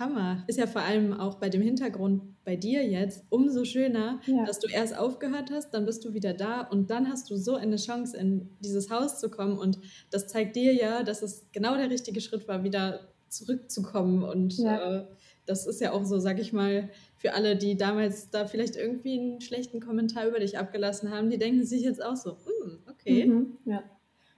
[0.00, 0.42] Hammer.
[0.48, 4.44] Ist ja vor allem auch bei dem Hintergrund bei dir jetzt umso schöner, ja.
[4.44, 7.54] dass du erst aufgehört hast, dann bist du wieder da und dann hast du so
[7.54, 9.56] eine Chance, in dieses Haus zu kommen.
[9.56, 9.78] Und
[10.10, 14.24] das zeigt dir ja, dass es genau der richtige Schritt war, wieder zurückzukommen.
[14.24, 15.02] Und ja.
[15.02, 15.04] äh,
[15.46, 16.90] das ist ja auch so, sag ich mal,
[17.22, 21.38] für alle, die damals da vielleicht irgendwie einen schlechten Kommentar über dich abgelassen haben, die
[21.38, 23.26] denken sich jetzt auch so, hm, okay.
[23.26, 23.84] Mhm, ja.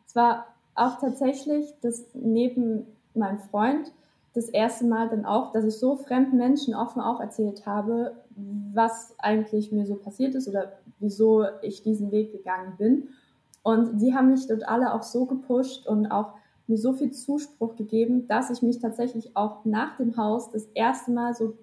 [0.06, 3.90] Es war auch tatsächlich, dass neben meinem Freund
[4.34, 8.16] das erste Mal dann auch, dass ich so fremden Menschen offen auch erzählt habe,
[8.74, 13.08] was eigentlich mir so passiert ist oder wieso ich diesen Weg gegangen bin.
[13.62, 16.34] Und die haben mich dort alle auch so gepusht und auch
[16.66, 21.12] mir so viel Zuspruch gegeben, dass ich mich tatsächlich auch nach dem Haus das erste
[21.12, 21.56] Mal so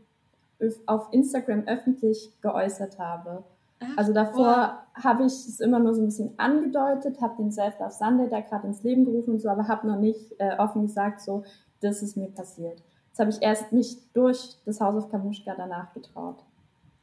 [0.85, 3.43] auf Instagram öffentlich geäußert habe.
[3.79, 7.91] Ach, also davor habe ich es immer nur so ein bisschen angedeutet, habe den Self-Love
[7.91, 11.21] Sunday da gerade ins Leben gerufen und so, aber habe noch nicht äh, offen gesagt,
[11.21, 11.43] so,
[11.79, 12.81] das ist mir passiert.
[13.11, 16.37] Das habe ich erst mich durch das Haus of Kamushka danach getraut.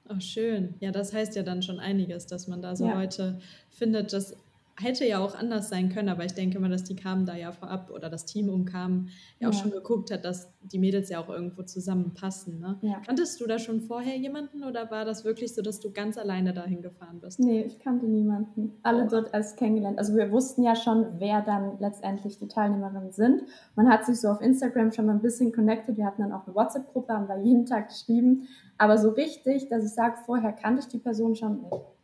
[0.08, 0.74] Oh, schön.
[0.80, 2.94] Ja, das heißt ja dann schon einiges, dass man da so ja.
[2.94, 3.40] Leute
[3.70, 4.36] findet, dass
[4.80, 7.52] hätte ja auch anders sein können, aber ich denke mal, dass die kamen da ja
[7.52, 9.08] vorab oder das Team umkam,
[9.40, 9.58] ja auch ja.
[9.58, 12.60] schon geguckt hat, dass die Mädels ja auch irgendwo zusammenpassen.
[12.60, 12.78] Ne?
[12.82, 13.00] Ja.
[13.04, 16.52] Kanntest du da schon vorher jemanden oder war das wirklich so, dass du ganz alleine
[16.52, 17.40] dahin gefahren bist?
[17.40, 18.78] Nee, ich kannte niemanden.
[18.82, 19.08] Alle oh.
[19.10, 19.98] dort als kennengelernt.
[19.98, 23.42] Also wir wussten ja schon, wer dann letztendlich die Teilnehmerinnen sind.
[23.74, 25.96] Man hat sich so auf Instagram schon mal ein bisschen connected.
[25.96, 28.48] Wir hatten dann auch eine WhatsApp-Gruppe, haben da jeden Tag geschrieben.
[28.76, 31.97] Aber so richtig, dass ich sage, vorher kannte ich die Person schon nicht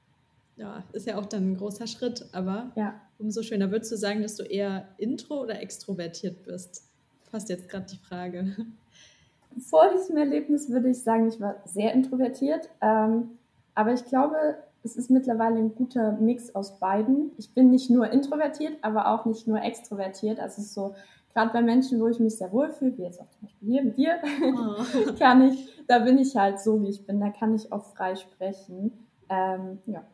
[0.57, 2.95] ja, ist ja auch dann ein großer Schritt, aber ja.
[3.19, 3.71] umso schöner.
[3.71, 6.85] Würdest du sagen, dass du eher intro oder extrovertiert bist?
[7.31, 8.55] Fast jetzt gerade die Frage.
[9.59, 12.69] Vor diesem Erlebnis würde ich sagen, ich war sehr introvertiert.
[12.81, 13.31] Ähm,
[13.75, 14.37] aber ich glaube,
[14.85, 17.33] es ist mittlerweile ein guter Mix aus beiden.
[17.39, 20.39] Ich bin nicht nur introvertiert, aber auch nicht nur extrovertiert.
[20.39, 20.95] Also es ist so,
[21.33, 23.83] gerade bei Menschen, wo ich mich sehr wohl fühle, wie jetzt auch zum Beispiel hier
[23.83, 24.19] mit dir,
[24.55, 25.13] oh.
[25.19, 27.21] kann ich, da bin ich halt so, wie ich bin.
[27.21, 28.93] Da kann ich auch frei sprechen.
[29.29, 30.05] Ähm, ja.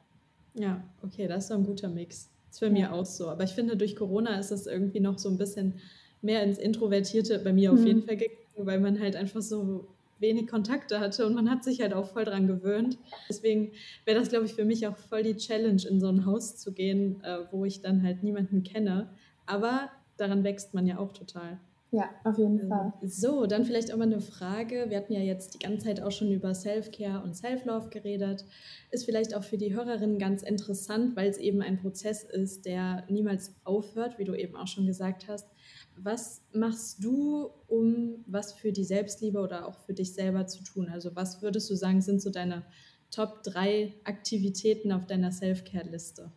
[0.61, 2.29] Ja, okay, das ist so ein guter Mix.
[2.47, 2.73] Das ist für ja.
[2.73, 3.29] mich auch so.
[3.29, 5.75] Aber ich finde, durch Corona ist es irgendwie noch so ein bisschen
[6.21, 7.87] mehr ins Introvertierte bei mir auf mhm.
[7.87, 11.81] jeden Fall gegangen, weil man halt einfach so wenig Kontakte hatte und man hat sich
[11.81, 12.99] halt auch voll dran gewöhnt.
[13.31, 13.73] Deswegen
[14.05, 16.73] wäre das, glaube ich, für mich auch voll die Challenge, in so ein Haus zu
[16.73, 19.09] gehen, äh, wo ich dann halt niemanden kenne.
[19.47, 21.59] Aber daran wächst man ja auch total.
[21.93, 22.93] Ja, auf jeden ähm, Fall.
[23.03, 24.87] So, dann vielleicht auch mal eine Frage.
[24.89, 28.45] Wir hatten ja jetzt die ganze Zeit auch schon über Self-Care und Self-Love geredet.
[28.93, 33.05] Ist vielleicht auch für die Hörerinnen ganz interessant, weil es eben ein Prozess ist, der
[33.09, 35.49] niemals aufhört, wie du eben auch schon gesagt hast.
[35.97, 40.89] Was machst du, um was für die Selbstliebe oder auch für dich selber zu tun?
[40.89, 42.65] Also was würdest du sagen, sind so deine
[43.11, 46.31] Top 3 Aktivitäten auf deiner Self-Care-Liste?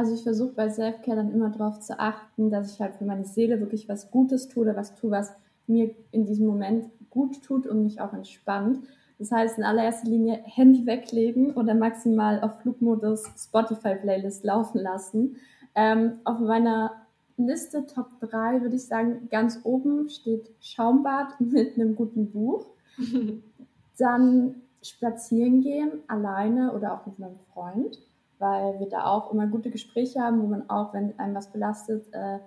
[0.00, 3.26] Also ich versuche bei Selfcare dann immer darauf zu achten, dass ich halt für meine
[3.26, 5.30] Seele wirklich was Gutes tue oder was tue, was
[5.66, 8.78] mir in diesem Moment gut tut und mich auch entspannt.
[9.18, 15.36] Das heißt, in allererster Linie Handy weglegen oder maximal auf Flugmodus Spotify-Playlist laufen lassen.
[15.74, 16.92] Ähm, auf meiner
[17.36, 22.64] Liste Top 3 würde ich sagen, ganz oben steht Schaumbad mit einem guten Buch.
[23.98, 27.98] Dann spazieren gehen, alleine oder auch mit meinem Freund
[28.40, 32.12] weil wir da auch immer gute Gespräche haben, wo man auch, wenn einem was belastet,
[32.12, 32.38] äh,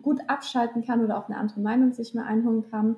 [0.00, 2.96] gut abschalten kann oder auch eine andere Meinung sich mal einholen kann.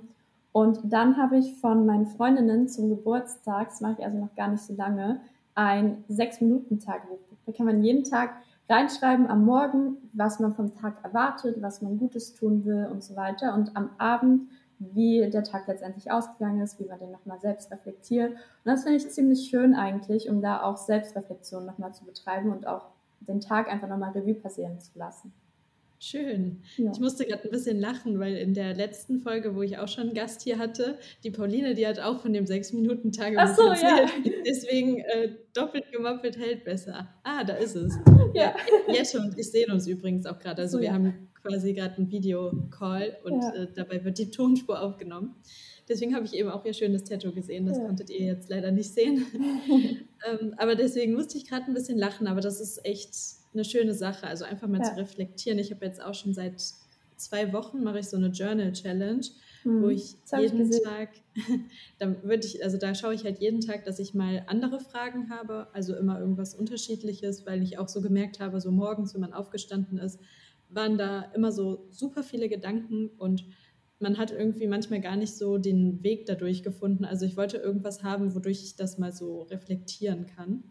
[0.52, 4.48] Und dann habe ich von meinen Freundinnen zum Geburtstag, das mache ich also noch gar
[4.48, 5.20] nicht so lange,
[5.54, 7.18] ein Sechs-Minuten-Tagebuch.
[7.46, 8.34] Da kann man jeden Tag
[8.68, 13.16] reinschreiben am Morgen, was man vom Tag erwartet, was man Gutes tun will und so
[13.16, 13.54] weiter.
[13.54, 14.48] Und am Abend
[14.94, 18.30] wie der Tag letztendlich ausgegangen ist, wie man den nochmal selbst reflektiert.
[18.32, 22.66] Und das finde ich ziemlich schön eigentlich, um da auch Selbstreflexion nochmal zu betreiben und
[22.66, 22.86] auch
[23.20, 25.32] den Tag einfach nochmal Revue passieren zu lassen.
[26.04, 26.60] Schön.
[26.78, 26.90] Ja.
[26.92, 30.06] Ich musste gerade ein bisschen lachen, weil in der letzten Folge, wo ich auch schon
[30.06, 33.68] einen Gast hier hatte, die Pauline, die hat auch von dem sechs minuten tag so,
[33.68, 34.10] erzählt.
[34.24, 34.32] Ja.
[34.44, 37.06] Deswegen äh, doppelt gemoppelt hält besser.
[37.22, 37.96] Ah, da ist es.
[38.34, 38.52] Ja.
[38.88, 40.62] Jette und ich sehen uns übrigens auch gerade.
[40.62, 40.94] Also so, wir ja.
[40.94, 43.54] haben quasi gerade einen Videocall und ja.
[43.54, 45.34] äh, dabei wird die Tonspur aufgenommen.
[45.88, 47.66] Deswegen habe ich eben auch ihr schönes Tattoo gesehen.
[47.66, 47.84] Das ja.
[47.84, 49.26] konntet ihr jetzt leider nicht sehen.
[50.30, 52.28] ähm, aber deswegen musste ich gerade ein bisschen lachen.
[52.28, 53.14] Aber das ist echt
[53.52, 54.26] eine schöne Sache.
[54.26, 54.84] Also einfach mal ja.
[54.84, 55.58] zu reflektieren.
[55.58, 56.62] Ich habe jetzt auch schon seit
[57.22, 59.24] zwei Wochen mache ich so eine Journal Challenge,
[59.64, 61.10] mhm, wo ich jeden ich Tag,
[61.98, 65.30] da würde ich, also da schaue ich halt jeden Tag, dass ich mal andere Fragen
[65.30, 69.32] habe, also immer irgendwas Unterschiedliches, weil ich auch so gemerkt habe, so morgens, wenn man
[69.32, 70.18] aufgestanden ist,
[70.74, 73.44] waren da immer so super viele Gedanken und
[73.98, 77.04] man hat irgendwie manchmal gar nicht so den Weg dadurch gefunden.
[77.04, 80.64] Also ich wollte irgendwas haben, wodurch ich das mal so reflektieren kann.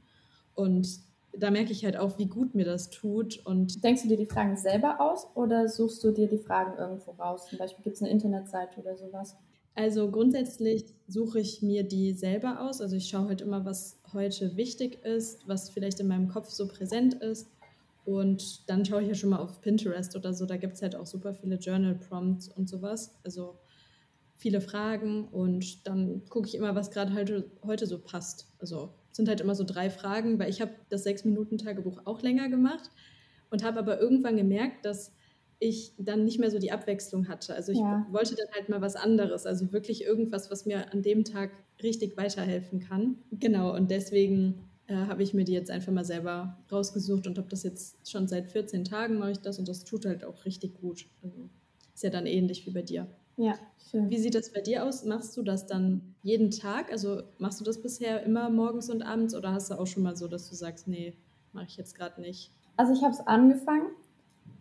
[0.53, 0.99] Und
[1.37, 3.39] da merke ich halt auch, wie gut mir das tut.
[3.45, 7.11] Und Denkst du dir die Fragen selber aus oder suchst du dir die Fragen irgendwo
[7.11, 7.47] raus?
[7.47, 9.37] Zum Beispiel gibt es eine Internetseite oder sowas?
[9.73, 12.81] Also grundsätzlich suche ich mir die selber aus.
[12.81, 16.67] Also ich schaue halt immer, was heute wichtig ist, was vielleicht in meinem Kopf so
[16.67, 17.47] präsent ist.
[18.05, 20.45] Und dann schaue ich ja schon mal auf Pinterest oder so.
[20.45, 23.15] Da gibt es halt auch super viele Journal Prompts und sowas.
[23.23, 23.59] Also
[24.37, 27.31] viele Fragen und dann gucke ich immer, was gerade halt
[27.63, 28.47] heute so passt.
[28.59, 32.89] Also sind halt immer so drei Fragen, weil ich habe das Sechs-Minuten-Tagebuch auch länger gemacht
[33.51, 35.13] und habe aber irgendwann gemerkt, dass
[35.59, 37.53] ich dann nicht mehr so die Abwechslung hatte.
[37.53, 38.07] Also ich ja.
[38.09, 41.51] wollte dann halt mal was anderes, also wirklich irgendwas, was mir an dem Tag
[41.83, 43.17] richtig weiterhelfen kann.
[43.31, 47.47] Genau, und deswegen äh, habe ich mir die jetzt einfach mal selber rausgesucht und habe
[47.47, 50.82] das jetzt schon seit 14 Tagen mache ich das und das tut halt auch richtig
[50.82, 51.06] gut.
[51.23, 51.49] Also
[51.93, 53.08] ist ja dann ähnlich wie bei dir.
[53.38, 53.54] Ja,
[53.89, 54.10] schön.
[54.10, 55.06] Wie sieht das bei dir aus?
[55.06, 56.91] Machst du das dann jeden Tag?
[56.91, 60.17] Also machst du das bisher immer morgens und abends oder hast du auch schon mal
[60.17, 61.13] so, dass du sagst, nee,
[61.54, 62.51] mache ich jetzt gerade nicht?
[62.75, 63.88] Also ich habe es angefangen,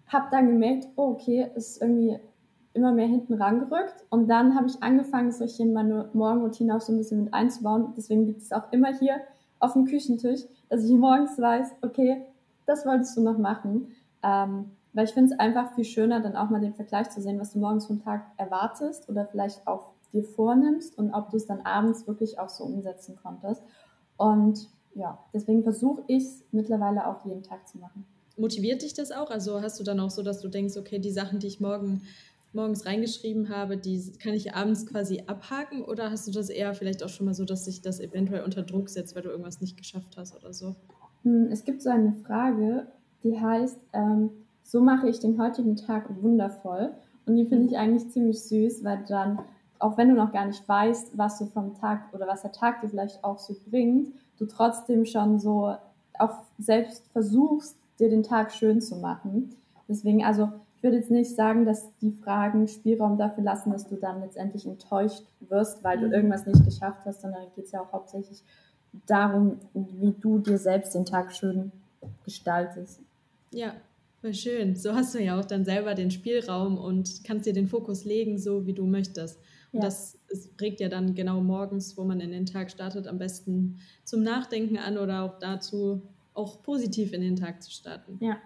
[0.06, 2.18] habe dann gemerkt, oh, okay, es ist irgendwie
[2.72, 6.92] immer mehr hinten rangerückt und dann habe ich angefangen, solche in meine Morgenroutine auch so
[6.92, 7.94] ein bisschen mit einzubauen.
[7.96, 9.20] Deswegen liegt es auch immer hier
[9.60, 12.22] auf dem Küchentisch, dass ich morgens weiß, okay,
[12.66, 13.88] das wolltest du noch machen.
[14.22, 17.38] Ähm, weil ich finde es einfach viel schöner, dann auch mal den Vergleich zu sehen,
[17.38, 21.46] was du morgens vom Tag erwartest oder vielleicht auch dir vornimmst und ob du es
[21.46, 23.62] dann abends wirklich auch so umsetzen konntest.
[24.16, 28.04] Und ja, deswegen versuche ich es mittlerweile auch jeden Tag zu machen.
[28.36, 29.30] Motiviert dich das auch?
[29.30, 32.02] Also hast du dann auch so, dass du denkst, okay, die Sachen, die ich morgen
[32.52, 37.02] morgens reingeschrieben habe, die kann ich abends quasi abhaken oder hast du das eher vielleicht
[37.02, 39.76] auch schon mal so, dass sich das eventuell unter Druck setzt, weil du irgendwas nicht
[39.76, 40.74] geschafft hast oder so?
[41.22, 42.86] Hm, es gibt so eine Frage,
[43.22, 44.30] die heißt, ähm,
[44.62, 46.92] so mache ich den heutigen Tag wundervoll.
[47.26, 49.38] Und die finde ich eigentlich ziemlich süß, weil dann,
[49.78, 52.80] auch wenn du noch gar nicht weißt, was du vom Tag oder was der Tag
[52.80, 55.74] dir vielleicht auch so bringt, du trotzdem schon so
[56.18, 59.50] auch selbst versuchst, dir den Tag schön zu machen.
[59.88, 63.96] Deswegen, also ich würde jetzt nicht sagen, dass die Fragen Spielraum dafür lassen, dass du
[63.96, 66.14] dann letztendlich enttäuscht wirst, weil du mhm.
[66.14, 68.42] irgendwas nicht geschafft hast, sondern geht es ja auch hauptsächlich
[69.06, 71.70] darum, wie du dir selbst den Tag schön
[72.24, 73.02] gestaltest.
[73.52, 73.74] Ja,
[74.22, 74.76] Voll schön.
[74.76, 78.38] So hast du ja auch dann selber den Spielraum und kannst dir den Fokus legen,
[78.38, 79.38] so wie du möchtest.
[79.72, 79.86] Und ja.
[79.86, 80.18] das
[80.60, 84.76] regt ja dann genau morgens, wo man in den Tag startet, am besten zum Nachdenken
[84.76, 86.02] an oder auch dazu,
[86.34, 88.18] auch positiv in den Tag zu starten.
[88.20, 88.36] Ja.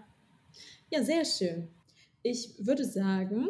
[0.91, 1.69] Ja, sehr schön.
[2.25, 3.47] Ich würde sagen,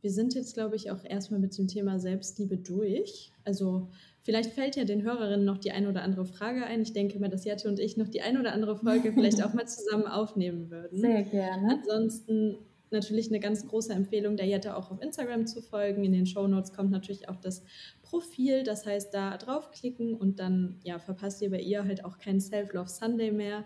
[0.00, 3.30] wir sind jetzt, glaube ich, auch erstmal mit dem Thema Selbstliebe durch.
[3.44, 3.90] Also
[4.24, 6.82] Vielleicht fällt ja den Hörerinnen noch die eine oder andere Frage ein.
[6.82, 9.52] Ich denke mal, dass Jette und ich noch die eine oder andere Folge vielleicht auch
[9.52, 11.00] mal zusammen aufnehmen würden.
[11.00, 11.80] Sehr gerne.
[11.80, 12.56] Ansonsten
[12.90, 16.04] natürlich eine ganz große Empfehlung, der Jette auch auf Instagram zu folgen.
[16.04, 17.64] In den Show Notes kommt natürlich auch das
[18.02, 18.62] Profil.
[18.62, 22.88] Das heißt, da draufklicken und dann ja, verpasst ihr bei ihr halt auch keinen Self-Love
[22.88, 23.64] Sunday mehr.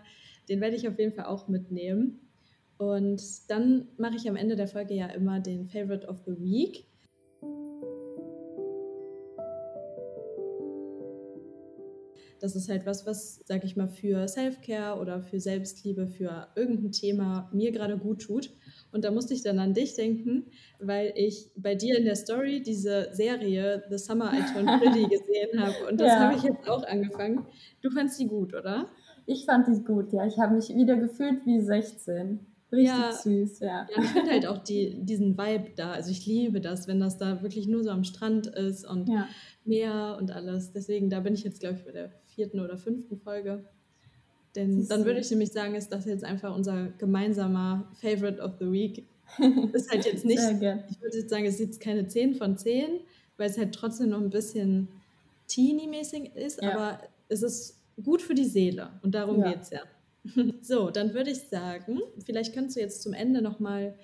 [0.49, 2.26] Den werde ich auf jeden Fall auch mitnehmen.
[2.77, 6.85] Und dann mache ich am Ende der Folge ja immer den Favorite of the Week.
[12.39, 16.91] Das ist halt was, was, sag ich mal, für Self-Care oder für Selbstliebe, für irgendein
[16.91, 18.51] Thema mir gerade gut tut.
[18.91, 20.45] Und da musste ich dann an dich denken,
[20.79, 25.59] weil ich bei dir in der Story diese Serie The Summer I Turned Pretty gesehen
[25.59, 25.87] habe.
[25.89, 26.19] Und das ja.
[26.19, 27.47] habe ich jetzt auch angefangen.
[27.81, 28.87] Du fandst die gut, oder?
[29.25, 30.25] Ich fand die gut, ja.
[30.25, 32.46] Ich habe mich wieder gefühlt wie 16.
[32.71, 33.87] Richtig ja, süß, ja.
[33.89, 35.91] Ja, ich finde halt auch die, diesen Vibe da.
[35.91, 39.27] Also ich liebe das, wenn das da wirklich nur so am Strand ist und ja.
[39.63, 40.73] Meer und alles.
[40.73, 43.63] Deswegen, da bin ich jetzt, glaube ich, bei der vierten oder fünften Folge.
[44.55, 48.71] Denn dann würde ich nämlich sagen, ist das jetzt einfach unser gemeinsamer Favorite of the
[48.71, 49.07] Week.
[49.73, 53.01] ist halt jetzt nicht, ich würde jetzt sagen, es ist jetzt keine 10 von 10,
[53.37, 54.87] weil es halt trotzdem noch ein bisschen
[55.47, 56.71] teeny-mäßig ist, ja.
[56.71, 56.99] aber
[57.29, 59.51] es ist gut für die Seele und darum ja.
[59.51, 59.81] geht es ja.
[60.61, 63.95] So, dann würde ich sagen, vielleicht kannst du jetzt zum Ende nochmal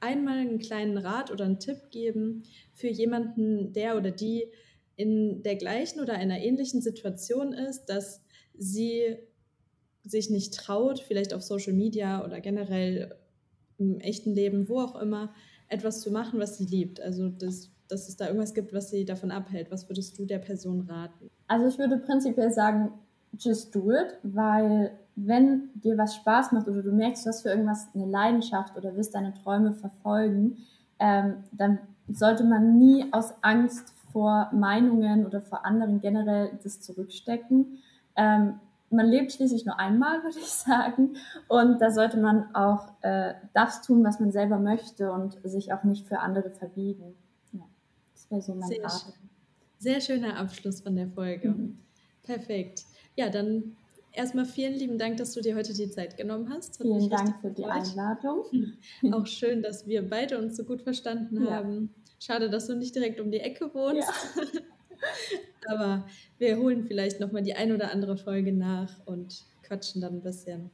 [0.00, 4.46] einmal einen kleinen Rat oder einen Tipp geben für jemanden, der oder die
[4.96, 8.22] in der gleichen oder einer ähnlichen Situation ist, dass
[8.56, 9.16] sie
[10.04, 13.16] sich nicht traut, vielleicht auf Social Media oder generell
[13.78, 15.32] im echten Leben, wo auch immer,
[15.68, 17.00] etwas zu machen, was sie liebt.
[17.00, 19.70] Also dass, dass es da irgendwas gibt, was sie davon abhält.
[19.70, 21.30] Was würdest du der Person raten?
[21.46, 22.92] Also ich würde prinzipiell sagen,
[23.38, 27.50] just do it, weil wenn dir was Spaß macht oder du merkst, du hast für
[27.50, 30.58] irgendwas eine Leidenschaft oder wirst deine Träume verfolgen,
[30.98, 37.78] ähm, dann sollte man nie aus Angst vor Meinungen oder vor anderen generell das zurückstecken.
[38.16, 41.16] Ähm, man lebt schließlich nur einmal, würde ich sagen.
[41.48, 45.84] Und da sollte man auch äh, das tun, was man selber möchte und sich auch
[45.84, 47.14] nicht für andere verbiegen.
[47.52, 47.64] Ja,
[48.14, 48.88] das wäre so mein Sehr.
[48.88, 49.12] Schön.
[49.78, 51.48] Sehr schöner Abschluss von der Folge.
[51.48, 51.78] Mhm.
[52.22, 52.84] Perfekt.
[53.16, 53.76] Ja, dann
[54.12, 56.78] erstmal vielen lieben Dank, dass du dir heute die Zeit genommen hast.
[56.78, 58.44] Hat vielen Dank für die Einladung.
[59.12, 61.50] Auch schön, dass wir beide uns so gut verstanden ja.
[61.50, 61.94] haben.
[62.18, 64.08] Schade, dass du nicht direkt um die Ecke wohnst.
[64.36, 64.60] Ja.
[65.68, 66.06] Aber
[66.38, 70.70] wir holen vielleicht nochmal die ein oder andere Folge nach und quatschen dann ein bisschen.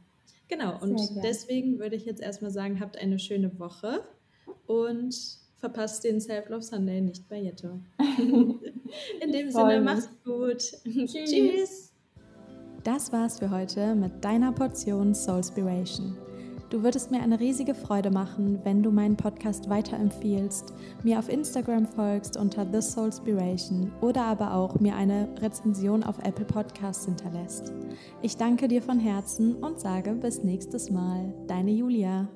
[0.49, 4.03] Genau, und deswegen würde ich jetzt erstmal sagen, habt eine schöne Woche
[4.67, 5.15] und
[5.59, 7.81] verpasst den Self-Love Sunday nicht bei Jette.
[9.21, 10.59] In dem Sinne, macht's gut.
[10.85, 11.13] Tschüss.
[11.13, 11.88] Tschüss.
[12.85, 16.17] Das war's für heute mit deiner Portion Soulspiration.
[16.71, 21.87] Du würdest mir eine riesige Freude machen, wenn du meinen Podcast weiterempfiehlst, mir auf Instagram
[21.87, 27.73] folgst unter The Soulspiration oder aber auch mir eine Rezension auf Apple Podcasts hinterlässt.
[28.21, 31.33] Ich danke dir von Herzen und sage bis nächstes Mal.
[31.47, 32.29] Deine Julia.